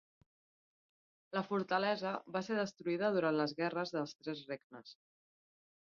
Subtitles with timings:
[1.37, 5.01] La fortalesa va ser destruïda durant les Guerres dels Tres Regnes.